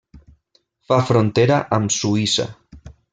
Fa 0.91 0.97
frontera 1.09 1.59
amb 1.79 1.93
Suïssa. 1.99 2.47